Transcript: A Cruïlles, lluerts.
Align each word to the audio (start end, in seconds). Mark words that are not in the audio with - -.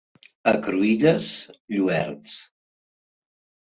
A 0.51 0.53
Cruïlles, 0.67 1.29
lluerts. 1.77 2.43